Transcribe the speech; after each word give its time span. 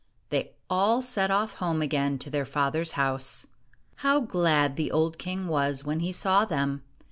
They 0.31 0.53
all 0.67 1.03
set 1.03 1.29
off 1.29 1.57
home 1.59 1.83
again 1.83 2.17
to 2.17 2.31
their 2.31 2.43
father's 2.43 2.93
house. 2.93 3.45
How 3.97 4.19
glad 4.19 4.75
the 4.75 4.91
old 4.91 5.19
king 5.19 5.47
was 5.47 5.83
when 5.85 5.99
he 5.99 6.11
saw 6.11 6.43
them 6.43 6.81